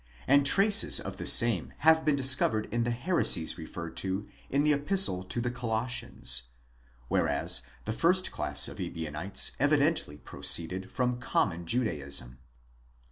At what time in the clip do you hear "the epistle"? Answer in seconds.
4.63-5.23